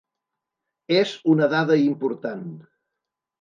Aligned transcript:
És 1.01 1.11
una 1.33 1.49
dada 1.53 1.77
important. 1.83 2.43